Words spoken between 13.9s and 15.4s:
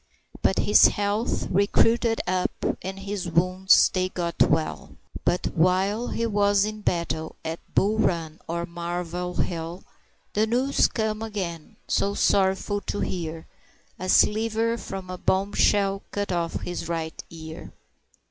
"A sliver from a